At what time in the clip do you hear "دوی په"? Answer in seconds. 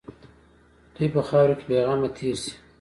0.95-1.21